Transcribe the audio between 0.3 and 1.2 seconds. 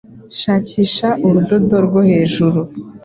Shakisha